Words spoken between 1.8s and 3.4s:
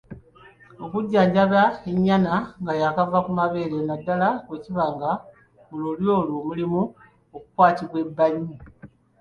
ennyana nga yaakava ku